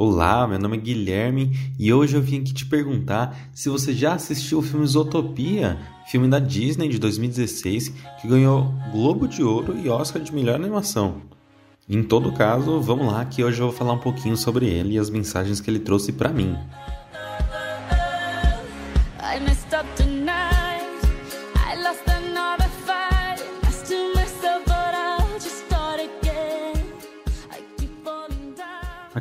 Olá, 0.00 0.46
meu 0.46 0.60
nome 0.60 0.76
é 0.76 0.80
Guilherme 0.80 1.58
e 1.76 1.92
hoje 1.92 2.14
eu 2.14 2.22
vim 2.22 2.38
aqui 2.38 2.54
te 2.54 2.64
perguntar 2.64 3.36
se 3.52 3.68
você 3.68 3.92
já 3.92 4.14
assistiu 4.14 4.60
o 4.60 4.62
filme 4.62 4.86
Zootopia, 4.86 5.76
filme 6.06 6.28
da 6.28 6.38
Disney 6.38 6.88
de 6.88 7.00
2016 7.00 7.88
que 8.20 8.28
ganhou 8.28 8.72
Globo 8.92 9.26
de 9.26 9.42
Ouro 9.42 9.76
e 9.76 9.88
Oscar 9.88 10.22
de 10.22 10.32
melhor 10.32 10.54
animação. 10.54 11.22
Em 11.88 12.00
todo 12.00 12.30
caso, 12.30 12.80
vamos 12.80 13.12
lá 13.12 13.24
que 13.24 13.42
hoje 13.42 13.60
eu 13.60 13.66
vou 13.66 13.76
falar 13.76 13.94
um 13.94 13.98
pouquinho 13.98 14.36
sobre 14.36 14.66
ele 14.66 14.94
e 14.94 14.98
as 15.00 15.10
mensagens 15.10 15.60
que 15.60 15.68
ele 15.68 15.80
trouxe 15.80 16.12
para 16.12 16.28
mim. 16.28 16.56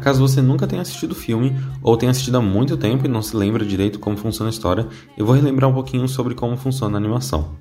Caso 0.01 0.19
você 0.19 0.41
nunca 0.41 0.67
tenha 0.67 0.81
assistido 0.81 1.13
o 1.13 1.15
filme 1.15 1.55
ou 1.81 1.97
tenha 1.97 2.11
assistido 2.11 2.37
há 2.37 2.41
muito 2.41 2.77
tempo 2.77 3.05
e 3.05 3.09
não 3.09 3.21
se 3.21 3.35
lembra 3.35 3.65
direito 3.65 3.99
como 3.99 4.15
funciona 4.15 4.49
a 4.49 4.53
história, 4.53 4.87
eu 5.17 5.25
vou 5.25 5.35
relembrar 5.35 5.69
um 5.69 5.73
pouquinho 5.73 6.07
sobre 6.07 6.35
como 6.35 6.55
funciona 6.55 6.97
a 6.97 6.99
animação. 6.99 7.55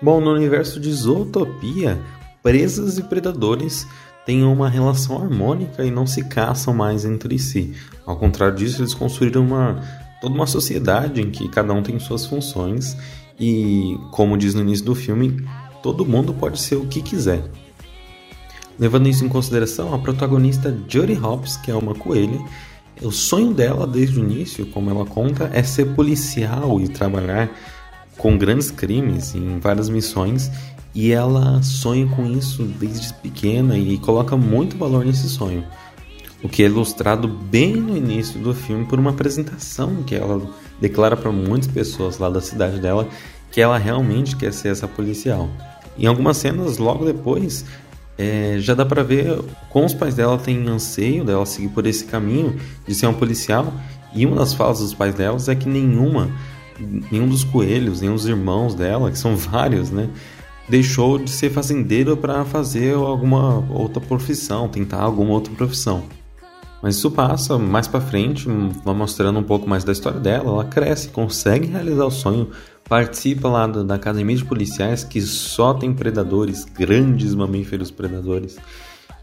Bom, 0.00 0.20
no 0.20 0.32
universo 0.32 0.78
de 0.78 0.92
Zootopia, 0.92 1.98
presas 2.42 2.98
e 2.98 3.02
predadores 3.02 3.86
têm 4.26 4.44
uma 4.44 4.68
relação 4.68 5.20
harmônica 5.20 5.84
e 5.84 5.90
não 5.90 6.06
se 6.06 6.24
caçam 6.24 6.74
mais 6.74 7.04
entre 7.04 7.38
si. 7.38 7.74
Ao 8.04 8.16
contrário 8.16 8.56
disso, 8.56 8.82
eles 8.82 8.92
construíram 8.94 9.42
uma, 9.42 9.80
toda 10.20 10.34
uma 10.34 10.46
sociedade 10.46 11.20
em 11.20 11.30
que 11.30 11.48
cada 11.48 11.72
um 11.72 11.82
tem 11.82 11.98
suas 11.98 12.26
funções 12.26 12.96
e, 13.38 13.98
como 14.10 14.36
diz 14.36 14.54
no 14.54 14.60
início 14.60 14.84
do 14.84 14.94
filme, 14.94 15.44
todo 15.82 16.04
mundo 16.04 16.34
pode 16.34 16.60
ser 16.60 16.76
o 16.76 16.86
que 16.86 17.00
quiser. 17.00 17.42
Levando 18.78 19.08
isso 19.08 19.24
em 19.24 19.28
consideração, 19.28 19.94
a 19.94 19.98
protagonista 19.98 20.76
Jodie 20.88 21.14
Hobbs, 21.14 21.56
que 21.56 21.70
é 21.70 21.74
uma 21.74 21.94
coelha, 21.94 22.38
o 23.00 23.10
sonho 23.10 23.52
dela 23.52 23.86
desde 23.86 24.18
o 24.18 24.22
início, 24.22 24.66
como 24.66 24.90
ela 24.90 25.04
conta, 25.04 25.50
é 25.52 25.62
ser 25.62 25.94
policial 25.94 26.80
e 26.80 26.88
trabalhar 26.88 27.50
com 28.16 28.36
grandes 28.36 28.70
crimes 28.70 29.34
em 29.34 29.58
várias 29.58 29.88
missões, 29.88 30.50
e 30.94 31.12
ela 31.12 31.62
sonha 31.62 32.06
com 32.06 32.26
isso 32.26 32.64
desde 32.64 33.12
pequena 33.14 33.76
e 33.76 33.98
coloca 33.98 34.36
muito 34.36 34.78
valor 34.78 35.04
nesse 35.04 35.28
sonho. 35.28 35.64
O 36.42 36.48
que 36.48 36.62
é 36.62 36.66
ilustrado 36.66 37.28
bem 37.28 37.76
no 37.76 37.96
início 37.96 38.38
do 38.40 38.54
filme 38.54 38.84
por 38.86 38.98
uma 38.98 39.10
apresentação 39.10 40.02
que 40.04 40.14
ela 40.14 40.40
declara 40.80 41.16
para 41.16 41.32
muitas 41.32 41.68
pessoas 41.68 42.18
lá 42.18 42.30
da 42.30 42.40
cidade 42.40 42.78
dela 42.78 43.08
que 43.50 43.60
ela 43.60 43.78
realmente 43.78 44.36
quer 44.36 44.52
ser 44.52 44.68
essa 44.68 44.86
policial. 44.86 45.48
Em 45.98 46.06
algumas 46.06 46.36
cenas, 46.36 46.76
logo 46.78 47.04
depois, 47.04 47.64
é, 48.18 48.56
já 48.58 48.74
dá 48.74 48.84
para 48.84 49.02
ver 49.02 49.38
como 49.68 49.86
os 49.86 49.94
pais 49.94 50.14
dela 50.14 50.38
têm 50.38 50.66
anseio 50.68 51.24
dela 51.24 51.44
seguir 51.44 51.68
por 51.68 51.86
esse 51.86 52.04
caminho 52.04 52.58
de 52.86 52.94
ser 52.94 53.06
um 53.06 53.14
policial. 53.14 53.72
E 54.14 54.24
uma 54.24 54.36
das 54.36 54.54
falas 54.54 54.78
dos 54.78 54.94
pais 54.94 55.14
delas 55.14 55.48
é 55.48 55.54
que 55.54 55.68
nenhuma, 55.68 56.30
nenhum 57.10 57.28
dos 57.28 57.44
coelhos, 57.44 58.00
nenhum 58.00 58.14
dos 58.14 58.26
irmãos 58.26 58.74
dela, 58.74 59.10
que 59.10 59.18
são 59.18 59.36
vários, 59.36 59.90
né, 59.90 60.08
deixou 60.68 61.18
de 61.18 61.30
ser 61.30 61.50
fazendeiro 61.50 62.16
para 62.16 62.44
fazer 62.44 62.94
alguma 62.94 63.58
outra 63.70 64.00
profissão, 64.00 64.68
tentar 64.68 65.00
alguma 65.02 65.32
outra 65.32 65.52
profissão. 65.54 66.04
Mas 66.82 66.96
isso 66.96 67.10
passa 67.10 67.58
mais 67.58 67.88
para 67.88 68.00
frente, 68.00 68.46
vai 68.84 68.94
mostrando 68.94 69.38
um 69.38 69.42
pouco 69.42 69.68
mais 69.68 69.82
da 69.82 69.92
história 69.92 70.20
dela. 70.20 70.50
Ela 70.50 70.64
cresce, 70.64 71.08
consegue 71.08 71.66
realizar 71.66 72.04
o 72.04 72.10
sonho, 72.10 72.50
participa 72.88 73.48
lá 73.48 73.66
da, 73.66 73.94
academia 73.94 74.36
de 74.36 74.44
policiais 74.44 75.02
que 75.02 75.20
só 75.20 75.74
tem 75.74 75.92
predadores, 75.92 76.64
grandes 76.64 77.34
mamíferos 77.34 77.90
predadores. 77.90 78.56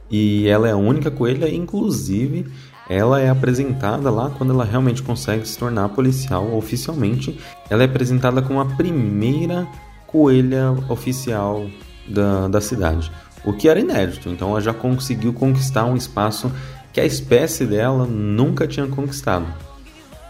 E 0.09 0.47
ela 0.47 0.67
é 0.67 0.71
a 0.71 0.77
única 0.77 1.09
coelha, 1.09 1.49
inclusive 1.49 2.45
ela 2.89 3.19
é 3.21 3.29
apresentada 3.29 4.09
lá 4.11 4.29
quando 4.37 4.51
ela 4.51 4.65
realmente 4.65 5.01
consegue 5.01 5.47
se 5.47 5.57
tornar 5.57 5.89
policial 5.89 6.53
oficialmente. 6.55 7.39
Ela 7.69 7.83
é 7.83 7.85
apresentada 7.85 8.41
como 8.41 8.59
a 8.59 8.65
primeira 8.65 9.67
coelha 10.05 10.71
oficial 10.89 11.65
da, 12.07 12.47
da 12.47 12.61
cidade, 12.61 13.11
o 13.45 13.53
que 13.53 13.69
era 13.69 13.79
inédito. 13.79 14.29
Então 14.29 14.49
ela 14.49 14.61
já 14.61 14.73
conseguiu 14.73 15.33
conquistar 15.33 15.85
um 15.85 15.95
espaço 15.95 16.51
que 16.93 17.01
a 17.01 17.05
espécie 17.05 17.65
dela 17.65 18.05
nunca 18.05 18.67
tinha 18.67 18.85
conquistado. 18.87 19.47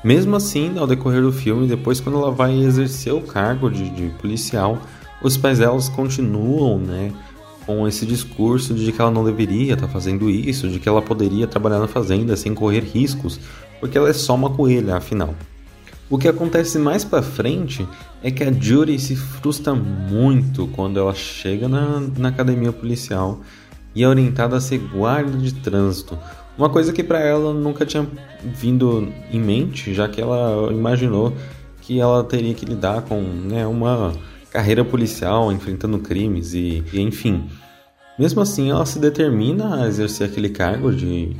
Mesmo 0.04 0.36
assim, 0.36 0.78
ao 0.78 0.88
decorrer 0.88 1.22
do 1.22 1.32
filme, 1.32 1.68
depois 1.68 2.00
quando 2.00 2.18
ela 2.18 2.32
vai 2.32 2.58
exercer 2.58 3.14
o 3.14 3.22
cargo 3.22 3.70
de, 3.70 3.90
de 3.90 4.10
policial, 4.20 4.82
os 5.22 5.38
pais 5.38 5.60
delas 5.60 5.88
continuam, 5.90 6.80
né, 6.80 7.12
com 7.66 7.88
esse 7.88 8.06
discurso 8.06 8.74
de 8.74 8.92
que 8.92 9.02
ela 9.02 9.12
não 9.12 9.24
deveria 9.24 9.74
estar 9.74 9.88
tá 9.88 9.94
fazendo 9.94 10.30
isso, 10.30 10.70
de 10.70 10.80
que 10.80 10.90
ela 10.90 11.02
poderia 11.02 11.48
trabalhar 11.48 11.80
na 11.80 11.88
fazenda 11.88 12.36
sem 12.36 12.54
correr 12.54 12.82
riscos, 12.82 13.40
porque 13.80 13.98
ela 13.98 14.10
é 14.10 14.14
só 14.14 14.36
uma 14.36 14.50
coelha, 14.50 14.98
afinal. 14.98 15.34
O 16.10 16.18
que 16.18 16.28
acontece 16.28 16.78
mais 16.78 17.04
para 17.04 17.24
frente 17.24 17.88
é 18.22 18.30
que 18.30 18.44
a 18.44 18.52
Judy 18.52 19.00
se 19.00 19.16
frustra 19.16 19.74
muito 19.74 20.68
quando 20.68 21.00
ela 21.00 21.14
chega 21.14 21.68
na, 21.68 22.02
na 22.18 22.30
academia 22.30 22.72
policial 22.72 23.42
e 23.96 24.04
é 24.04 24.08
orientada 24.08 24.58
a 24.58 24.62
ser 24.62 24.80
guarda 24.80 25.38
de 25.38 25.54
trânsito, 25.54 26.18
uma 26.58 26.70
coisa 26.70 26.94
que 26.94 27.04
para 27.04 27.20
ela 27.20 27.54
nunca 27.54 27.86
tinha 27.86 28.08
vindo 28.44 29.12
em 29.32 29.40
mente, 29.40 29.94
já 29.94 30.08
que 30.08 30.22
ela 30.22 30.72
imaginou 30.72 31.34
que 31.82 32.00
ela 32.00 32.24
teria 32.24 32.54
que 32.54 32.66
lidar 32.66 33.02
com 33.02 33.20
né, 33.22 33.68
uma 33.68 34.14
carreira 34.52 34.86
policial, 34.86 35.52
enfrentando 35.52 36.00
crimes 36.00 36.54
e, 36.54 36.84
e, 36.94 37.02
enfim. 37.02 37.50
Mesmo 38.18 38.42
assim, 38.42 38.70
ela 38.70 38.86
se 38.86 39.00
determina 39.00 39.84
a 39.84 39.88
exercer 39.88 40.30
aquele 40.30 40.50
cargo 40.50 40.94
de 40.94 41.36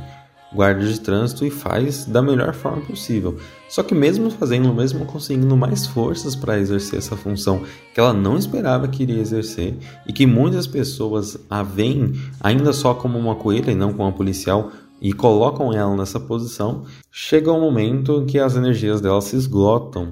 guarda 0.54 0.86
de 0.86 1.00
trânsito 1.00 1.44
e 1.44 1.50
faz 1.50 2.04
da 2.04 2.22
melhor 2.22 2.54
forma 2.54 2.82
possível. 2.82 3.36
Só 3.68 3.82
que 3.82 3.94
mesmo 3.94 4.30
fazendo, 4.30 4.72
mesmo 4.72 5.04
conseguindo 5.04 5.56
mais 5.56 5.86
forças 5.86 6.36
para 6.36 6.58
exercer 6.58 6.98
essa 6.98 7.16
função 7.16 7.62
que 7.92 7.98
ela 7.98 8.12
não 8.12 8.36
esperava 8.36 8.86
que 8.86 9.02
iria 9.02 9.20
exercer 9.20 9.74
e 10.06 10.12
que 10.12 10.26
muitas 10.26 10.66
pessoas 10.66 11.36
a 11.50 11.62
veem 11.62 12.12
ainda 12.40 12.72
só 12.72 12.94
como 12.94 13.18
uma 13.18 13.34
coelha 13.34 13.72
e 13.72 13.74
não 13.74 13.92
como 13.92 14.04
uma 14.04 14.12
policial, 14.12 14.70
e 15.04 15.12
colocam 15.12 15.70
ela 15.70 15.94
nessa 15.94 16.18
posição, 16.18 16.84
chega 17.12 17.52
um 17.52 17.60
momento 17.60 18.24
que 18.26 18.38
as 18.38 18.56
energias 18.56 19.02
dela 19.02 19.20
se 19.20 19.36
esgotam 19.36 20.10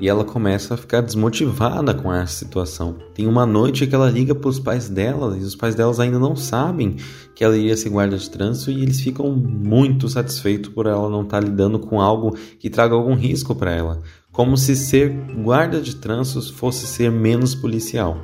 e 0.00 0.08
ela 0.08 0.24
começa 0.24 0.72
a 0.72 0.76
ficar 0.78 1.02
desmotivada 1.02 1.92
com 1.92 2.10
essa 2.10 2.32
situação. 2.32 2.96
Tem 3.12 3.26
uma 3.26 3.44
noite 3.44 3.86
que 3.86 3.94
ela 3.94 4.08
liga 4.08 4.34
para 4.34 4.48
os 4.48 4.58
pais 4.58 4.88
dela 4.88 5.36
e 5.36 5.42
os 5.42 5.54
pais 5.54 5.74
delas 5.74 6.00
ainda 6.00 6.18
não 6.18 6.34
sabem 6.34 6.96
que 7.34 7.44
ela 7.44 7.58
iria 7.58 7.76
ser 7.76 7.90
guarda 7.90 8.16
de 8.16 8.30
trânsito 8.30 8.70
e 8.70 8.82
eles 8.82 9.02
ficam 9.02 9.30
muito 9.30 10.08
satisfeitos 10.08 10.72
por 10.72 10.86
ela 10.86 11.10
não 11.10 11.24
estar 11.24 11.38
tá 11.38 11.46
lidando 11.46 11.78
com 11.78 12.00
algo 12.00 12.34
que 12.58 12.70
traga 12.70 12.94
algum 12.94 13.14
risco 13.14 13.54
para 13.54 13.72
ela, 13.72 14.00
como 14.32 14.56
se 14.56 14.74
ser 14.74 15.10
guarda 15.44 15.78
de 15.78 15.96
trânsito 15.96 16.54
fosse 16.54 16.86
ser 16.86 17.12
menos 17.12 17.54
policial. 17.54 18.16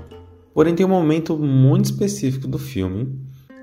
Porém, 0.54 0.74
tem 0.74 0.86
um 0.86 0.88
momento 0.88 1.36
muito 1.36 1.84
específico 1.84 2.48
do 2.48 2.58
filme, 2.58 3.14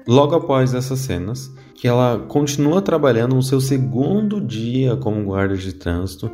logo 0.08 0.36
após 0.36 0.76
essas 0.76 1.00
cenas, 1.00 1.52
que 1.76 1.88
ela 1.88 2.20
continua 2.28 2.82
trabalhando 2.82 3.36
no 3.36 3.44
seu 3.44 3.60
segundo 3.60 4.40
dia 4.40 4.96
como 4.96 5.24
guarda 5.24 5.56
de 5.56 5.74
trânsito 5.74 6.32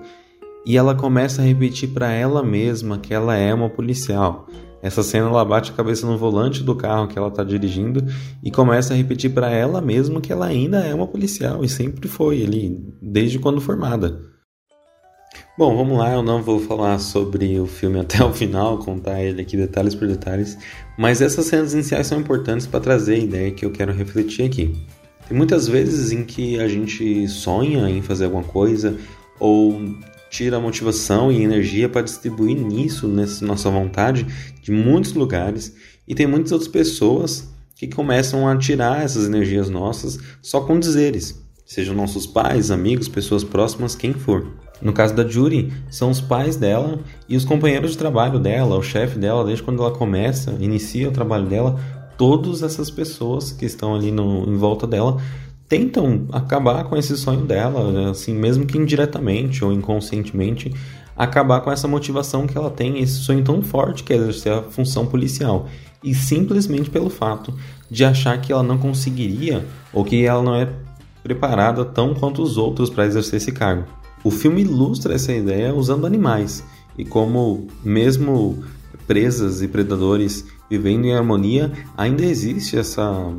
e 0.65 0.77
ela 0.77 0.93
começa 0.93 1.41
a 1.41 1.45
repetir 1.45 1.89
para 1.89 2.11
ela 2.11 2.43
mesma 2.43 2.99
que 2.99 3.13
ela 3.13 3.35
é 3.35 3.53
uma 3.53 3.69
policial. 3.69 4.47
Essa 4.81 5.03
cena 5.03 5.27
ela 5.27 5.45
bate 5.45 5.71
a 5.71 5.75
cabeça 5.75 6.07
no 6.07 6.17
volante 6.17 6.63
do 6.63 6.75
carro 6.75 7.07
que 7.07 7.17
ela 7.17 7.27
está 7.27 7.43
dirigindo 7.43 8.03
e 8.43 8.49
começa 8.49 8.93
a 8.93 8.97
repetir 8.97 9.31
para 9.31 9.49
ela 9.49 9.81
mesma 9.81 10.21
que 10.21 10.31
ela 10.31 10.45
ainda 10.47 10.79
é 10.79 10.93
uma 10.93 11.07
policial 11.07 11.63
e 11.63 11.69
sempre 11.69 12.07
foi 12.07 12.43
ali, 12.43 12.79
desde 13.01 13.37
quando 13.37 13.61
formada. 13.61 14.19
Bom, 15.57 15.75
vamos 15.75 15.97
lá, 15.97 16.13
eu 16.13 16.23
não 16.23 16.41
vou 16.41 16.59
falar 16.59 16.97
sobre 16.99 17.59
o 17.59 17.67
filme 17.67 17.99
até 17.99 18.23
o 18.23 18.33
final, 18.33 18.79
contar 18.79 19.21
ele 19.21 19.41
aqui 19.41 19.55
detalhes 19.55 19.93
por 19.93 20.07
detalhes, 20.07 20.57
mas 20.97 21.21
essas 21.21 21.45
cenas 21.45 21.73
iniciais 21.73 22.07
são 22.07 22.19
importantes 22.19 22.65
para 22.65 22.79
trazer 22.79 23.15
a 23.15 23.19
ideia 23.19 23.51
que 23.51 23.65
eu 23.65 23.71
quero 23.71 23.93
refletir 23.93 24.45
aqui. 24.45 24.73
Tem 25.31 25.37
muitas 25.37 25.65
vezes 25.65 26.11
em 26.11 26.25
que 26.25 26.59
a 26.59 26.67
gente 26.67 27.25
sonha 27.29 27.89
em 27.89 28.01
fazer 28.01 28.25
alguma 28.25 28.43
coisa 28.43 28.97
ou 29.39 29.81
tira 30.29 30.59
motivação 30.59 31.31
e 31.31 31.41
energia 31.41 31.87
para 31.87 32.01
distribuir 32.01 32.57
nisso, 32.57 33.07
nessa 33.07 33.45
nossa 33.45 33.69
vontade, 33.69 34.27
de 34.61 34.73
muitos 34.73 35.13
lugares, 35.13 35.73
e 36.05 36.13
tem 36.13 36.27
muitas 36.27 36.51
outras 36.51 36.69
pessoas 36.69 37.47
que 37.77 37.87
começam 37.87 38.45
a 38.45 38.57
tirar 38.57 39.05
essas 39.05 39.25
energias 39.25 39.69
nossas 39.69 40.19
só 40.41 40.59
com 40.59 40.77
dizeres, 40.77 41.41
sejam 41.65 41.95
nossos 41.95 42.27
pais, 42.27 42.69
amigos, 42.69 43.07
pessoas 43.07 43.41
próximas, 43.41 43.95
quem 43.95 44.11
for. 44.11 44.45
No 44.81 44.91
caso 44.91 45.15
da 45.15 45.25
Judy, 45.25 45.71
são 45.89 46.09
os 46.09 46.19
pais 46.19 46.57
dela 46.57 46.99
e 47.29 47.37
os 47.37 47.45
companheiros 47.45 47.91
de 47.91 47.97
trabalho 47.97 48.37
dela, 48.37 48.77
o 48.77 48.83
chefe 48.83 49.17
dela, 49.17 49.45
desde 49.45 49.63
quando 49.63 49.81
ela 49.81 49.95
começa, 49.95 50.57
inicia 50.59 51.07
o 51.07 51.13
trabalho 51.13 51.45
dela, 51.45 51.79
todas 52.17 52.63
essas 52.63 52.89
pessoas 52.89 53.51
que 53.51 53.65
estão 53.65 53.95
ali 53.95 54.11
no, 54.11 54.47
em 54.47 54.57
volta 54.57 54.85
dela 54.85 55.17
tentam 55.67 56.27
acabar 56.31 56.83
com 56.83 56.97
esse 56.97 57.15
sonho 57.15 57.45
dela, 57.45 58.11
assim, 58.11 58.33
mesmo 58.33 58.65
que 58.65 58.77
indiretamente 58.77 59.63
ou 59.63 59.71
inconscientemente, 59.71 60.73
acabar 61.15 61.61
com 61.61 61.71
essa 61.71 61.87
motivação 61.87 62.45
que 62.45 62.57
ela 62.57 62.69
tem, 62.69 62.99
esse 62.99 63.19
sonho 63.19 63.43
tão 63.43 63.61
forte 63.61 64.03
que 64.03 64.11
é 64.11 64.17
exercer 64.17 64.51
a 64.51 64.61
função 64.63 65.05
policial. 65.05 65.67
E 66.03 66.13
simplesmente 66.13 66.89
pelo 66.89 67.09
fato 67.09 67.53
de 67.89 68.03
achar 68.03 68.39
que 68.41 68.51
ela 68.51 68.63
não 68.63 68.77
conseguiria 68.77 69.65
ou 69.93 70.03
que 70.03 70.25
ela 70.25 70.41
não 70.41 70.55
é 70.55 70.67
preparada 71.23 71.85
tão 71.85 72.13
quanto 72.13 72.41
os 72.41 72.57
outros 72.57 72.89
para 72.89 73.05
exercer 73.05 73.37
esse 73.37 73.51
cargo. 73.51 73.85
O 74.23 74.31
filme 74.31 74.61
ilustra 74.61 75.13
essa 75.13 75.31
ideia 75.31 75.73
usando 75.73 76.05
animais 76.05 76.63
e 76.97 77.05
como, 77.05 77.67
mesmo 77.83 78.63
presas 79.11 79.61
e 79.61 79.67
predadores 79.67 80.45
vivendo 80.69 81.03
em 81.03 81.13
harmonia, 81.13 81.69
ainda 81.97 82.23
existe 82.23 82.77
essa 82.77 83.35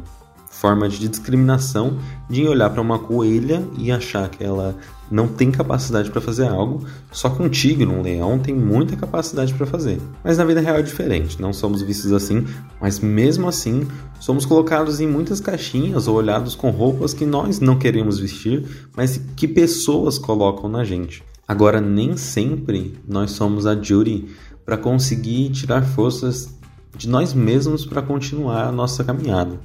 forma 0.51 0.87
de 0.87 1.09
discriminação 1.09 1.97
de 2.29 2.47
olhar 2.47 2.69
para 2.69 2.83
uma 2.83 2.99
coelha 2.99 3.67
e 3.79 3.91
achar 3.91 4.29
que 4.29 4.45
ela 4.45 4.77
não 5.11 5.27
tem 5.27 5.51
capacidade 5.51 6.11
para 6.11 6.21
fazer 6.21 6.47
algo, 6.47 6.85
só 7.11 7.31
que 7.31 7.43
um 7.43 7.49
tigre, 7.49 7.87
um 7.87 8.03
leão 8.03 8.39
tem 8.39 8.55
muita 8.55 8.97
capacidade 8.97 9.55
para 9.55 9.65
fazer. 9.65 9.99
Mas 10.23 10.37
na 10.37 10.45
vida 10.45 10.61
real 10.61 10.77
é 10.77 10.83
diferente, 10.83 11.41
não 11.41 11.55
somos 11.55 11.81
vistos 11.81 12.13
assim, 12.13 12.47
mas 12.79 13.01
mesmo 13.01 13.49
assim 13.49 13.89
somos 14.21 14.45
colocados 14.45 15.01
em 15.01 15.07
muitas 15.07 15.41
caixinhas 15.41 16.07
ou 16.07 16.17
olhados 16.17 16.55
com 16.55 16.69
roupas 16.69 17.15
que 17.15 17.25
nós 17.25 17.61
não 17.61 17.79
queremos 17.79 18.19
vestir, 18.19 18.63
mas 18.95 19.19
que 19.35 19.49
pessoas 19.49 20.19
colocam 20.19 20.69
na 20.69 20.85
gente. 20.85 21.25
Agora, 21.49 21.81
nem 21.81 22.17
sempre 22.17 22.95
nós 23.09 23.31
somos 23.33 23.67
a 23.67 23.75
Judy 23.75 24.29
para 24.65 24.77
conseguir 24.77 25.51
tirar 25.51 25.83
forças 25.83 26.59
de 26.97 27.09
nós 27.09 27.33
mesmos 27.33 27.85
para 27.85 28.03
continuar 28.03 28.69
a 28.69 28.73
nossa 28.73 29.03
caminhada. 29.03 29.61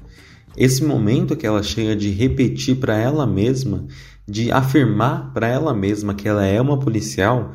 Esse 0.55 0.83
momento 0.83 1.35
que 1.35 1.45
ela 1.45 1.61
chega 1.61 1.95
de 1.95 2.09
repetir 2.09 2.77
para 2.77 2.97
ela 2.97 3.27
mesma, 3.27 3.85
de 4.27 4.51
afirmar 4.51 5.31
para 5.33 5.47
ela 5.47 5.73
mesma 5.73 6.13
que 6.13 6.27
ela 6.27 6.45
é 6.45 6.59
uma 6.59 6.79
policial, 6.79 7.53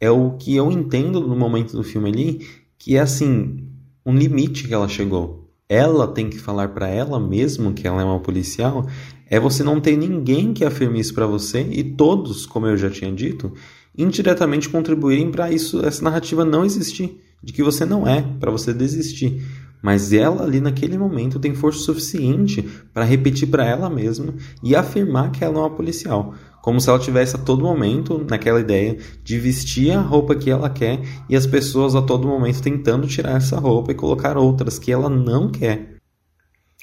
é 0.00 0.10
o 0.10 0.32
que 0.32 0.56
eu 0.56 0.72
entendo 0.72 1.20
no 1.20 1.36
momento 1.36 1.76
do 1.76 1.84
filme 1.84 2.10
ali, 2.10 2.46
que 2.76 2.96
é 2.96 3.00
assim, 3.00 3.68
um 4.04 4.14
limite 4.14 4.66
que 4.66 4.74
ela 4.74 4.88
chegou. 4.88 5.48
Ela 5.68 6.08
tem 6.08 6.28
que 6.28 6.38
falar 6.38 6.68
para 6.68 6.88
ela 6.88 7.20
mesma 7.20 7.72
que 7.72 7.86
ela 7.86 8.02
é 8.02 8.04
uma 8.04 8.18
policial, 8.18 8.86
é 9.30 9.38
você 9.38 9.62
não 9.62 9.80
ter 9.80 9.96
ninguém 9.96 10.52
que 10.52 10.64
afirme 10.64 10.98
isso 11.00 11.14
para 11.14 11.26
você 11.26 11.66
e 11.70 11.82
todos, 11.82 12.44
como 12.44 12.66
eu 12.66 12.76
já 12.76 12.90
tinha 12.90 13.12
dito, 13.12 13.52
indiretamente 13.96 14.68
contribuírem 14.68 15.30
para 15.30 15.52
isso 15.52 15.84
essa 15.84 16.02
narrativa 16.02 16.44
não 16.44 16.64
existir, 16.64 17.20
de 17.42 17.52
que 17.52 17.62
você 17.62 17.84
não 17.84 18.06
é, 18.06 18.22
para 18.38 18.50
você 18.50 18.72
desistir 18.72 19.42
mas 19.82 20.12
ela 20.12 20.44
ali 20.44 20.60
naquele 20.60 20.96
momento 20.96 21.40
tem 21.40 21.54
força 21.54 21.80
suficiente 21.80 22.62
para 22.94 23.04
repetir 23.04 23.48
para 23.48 23.66
ela 23.66 23.90
mesma 23.90 24.32
e 24.62 24.76
afirmar 24.76 25.32
que 25.32 25.44
ela 25.44 25.56
é 25.56 25.60
uma 25.60 25.70
policial, 25.70 26.34
como 26.62 26.80
se 26.80 26.88
ela 26.88 27.00
tivesse 27.00 27.34
a 27.34 27.38
todo 27.40 27.64
momento 27.64 28.24
naquela 28.30 28.60
ideia 28.60 28.96
de 29.24 29.38
vestir 29.38 29.90
a 29.90 30.00
roupa 30.00 30.36
que 30.36 30.48
ela 30.48 30.70
quer 30.70 31.00
e 31.28 31.34
as 31.34 31.46
pessoas 31.46 31.96
a 31.96 32.02
todo 32.02 32.28
momento 32.28 32.62
tentando 32.62 33.08
tirar 33.08 33.36
essa 33.36 33.58
roupa 33.58 33.90
e 33.90 33.96
colocar 33.96 34.38
outras 34.38 34.78
que 34.78 34.92
ela 34.92 35.10
não 35.10 35.50
quer. 35.50 35.96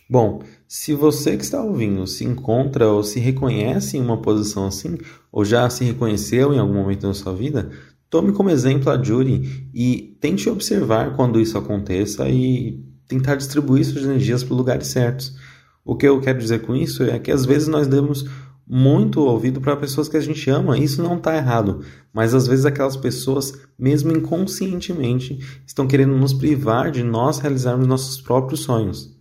Bom, 0.10 0.42
se 0.72 0.94
você 0.94 1.36
que 1.36 1.44
está 1.44 1.64
ouvindo 1.64 2.06
se 2.06 2.24
encontra 2.24 2.88
ou 2.88 3.04
se 3.04 3.20
reconhece 3.20 3.98
em 3.98 4.02
uma 4.02 4.22
posição 4.22 4.68
assim, 4.68 5.00
ou 5.32 5.44
já 5.44 5.68
se 5.68 5.84
reconheceu 5.84 6.54
em 6.54 6.60
algum 6.60 6.76
momento 6.76 7.08
da 7.08 7.14
sua 7.16 7.34
vida, 7.34 7.72
tome 8.08 8.32
como 8.34 8.52
exemplo 8.52 8.92
a 8.92 9.04
Judy 9.04 9.68
e 9.74 10.16
tente 10.22 10.48
observar 10.48 11.16
quando 11.16 11.42
isso 11.42 11.58
aconteça 11.58 12.30
e 12.30 12.86
tentar 13.08 13.34
distribuir 13.34 13.84
suas 13.84 14.04
energias 14.04 14.44
para 14.44 14.56
lugares 14.56 14.88
certos. 14.90 15.36
O 15.84 15.96
que 15.96 16.08
eu 16.08 16.22
quero 16.22 16.38
dizer 16.38 16.62
com 16.62 16.76
isso 16.76 17.02
é 17.02 17.18
que 17.18 17.32
às 17.32 17.48
vezes 17.48 17.68
nós 17.68 17.88
damos 17.88 18.30
muito 18.68 19.22
ouvido 19.22 19.60
para 19.60 19.76
pessoas 19.76 20.08
que 20.08 20.18
a 20.18 20.22
gente 20.22 20.48
ama, 20.52 20.78
isso 20.78 21.02
não 21.02 21.18
está 21.18 21.36
errado, 21.36 21.84
mas 22.14 22.36
às 22.36 22.46
vezes 22.46 22.68
aquelas 22.68 22.96
pessoas, 22.96 23.60
mesmo 23.76 24.12
inconscientemente, 24.12 25.40
estão 25.66 25.88
querendo 25.88 26.16
nos 26.16 26.32
privar 26.32 26.92
de 26.92 27.04
nós 27.04 27.40
realizarmos 27.40 27.88
nossos 27.88 28.22
próprios 28.22 28.60
sonhos. 28.60 29.19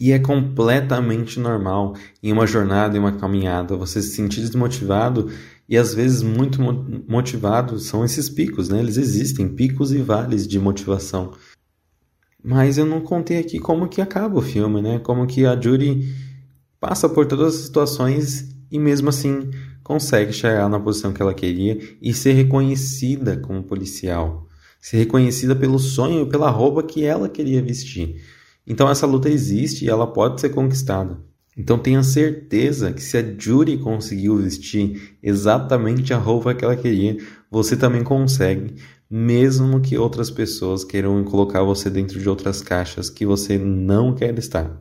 E 0.00 0.12
é 0.12 0.18
completamente 0.18 1.38
normal 1.38 1.94
em 2.22 2.32
uma 2.32 2.46
jornada, 2.46 2.96
em 2.96 3.00
uma 3.00 3.12
caminhada, 3.12 3.76
você 3.76 4.00
se 4.00 4.14
sentir 4.14 4.40
desmotivado 4.40 5.30
e 5.68 5.76
às 5.76 5.92
vezes 5.94 6.22
muito 6.22 6.60
motivado 7.06 7.78
são 7.78 8.02
esses 8.02 8.30
picos, 8.30 8.70
né? 8.70 8.80
Eles 8.80 8.96
existem, 8.96 9.46
picos 9.46 9.92
e 9.92 9.98
vales 9.98 10.48
de 10.48 10.58
motivação. 10.58 11.32
Mas 12.42 12.78
eu 12.78 12.86
não 12.86 13.02
contei 13.02 13.38
aqui 13.38 13.58
como 13.58 13.88
que 13.88 14.00
acaba 14.00 14.38
o 14.38 14.42
filme, 14.42 14.80
né? 14.80 14.98
Como 14.98 15.26
que 15.26 15.44
a 15.44 15.60
Judy 15.60 16.08
passa 16.80 17.06
por 17.06 17.26
todas 17.26 17.54
as 17.54 17.60
situações 17.60 18.56
e 18.70 18.78
mesmo 18.78 19.10
assim 19.10 19.50
consegue 19.84 20.32
chegar 20.32 20.68
na 20.70 20.80
posição 20.80 21.12
que 21.12 21.20
ela 21.20 21.34
queria 21.34 21.78
e 22.00 22.14
ser 22.14 22.32
reconhecida 22.32 23.36
como 23.36 23.62
policial, 23.62 24.48
ser 24.80 24.96
reconhecida 24.96 25.54
pelo 25.54 25.78
sonho, 25.78 26.26
pela 26.26 26.48
roupa 26.48 26.82
que 26.82 27.04
ela 27.04 27.28
queria 27.28 27.60
vestir. 27.60 28.16
Então 28.66 28.88
essa 28.88 29.06
luta 29.06 29.28
existe 29.28 29.84
e 29.84 29.88
ela 29.88 30.06
pode 30.06 30.40
ser 30.40 30.50
conquistada. 30.50 31.18
Então 31.56 31.78
tenha 31.78 32.02
certeza 32.02 32.92
que 32.92 33.02
se 33.02 33.16
a 33.18 33.22
Judy 33.22 33.78
conseguiu 33.78 34.36
vestir 34.36 35.18
exatamente 35.22 36.14
a 36.14 36.18
roupa 36.18 36.54
que 36.54 36.64
ela 36.64 36.76
queria, 36.76 37.16
você 37.50 37.76
também 37.76 38.04
consegue, 38.04 38.76
mesmo 39.10 39.80
que 39.80 39.98
outras 39.98 40.30
pessoas 40.30 40.84
queiram 40.84 41.22
colocar 41.24 41.62
você 41.62 41.90
dentro 41.90 42.18
de 42.18 42.28
outras 42.28 42.62
caixas 42.62 43.10
que 43.10 43.26
você 43.26 43.58
não 43.58 44.14
quer 44.14 44.38
estar. 44.38 44.80